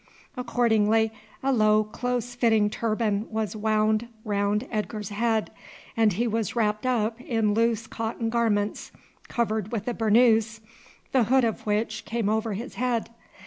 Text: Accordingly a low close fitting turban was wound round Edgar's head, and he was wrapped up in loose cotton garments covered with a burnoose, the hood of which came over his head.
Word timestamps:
Accordingly 0.35 1.11
a 1.43 1.53
low 1.53 1.83
close 1.83 2.33
fitting 2.33 2.71
turban 2.71 3.27
was 3.29 3.55
wound 3.55 4.07
round 4.25 4.67
Edgar's 4.71 5.09
head, 5.09 5.51
and 5.95 6.13
he 6.13 6.25
was 6.25 6.55
wrapped 6.55 6.87
up 6.87 7.21
in 7.21 7.53
loose 7.53 7.85
cotton 7.85 8.31
garments 8.31 8.91
covered 9.27 9.71
with 9.71 9.87
a 9.87 9.93
burnoose, 9.93 10.59
the 11.11 11.25
hood 11.25 11.43
of 11.43 11.67
which 11.67 12.03
came 12.03 12.29
over 12.29 12.53
his 12.53 12.73
head. 12.81 13.11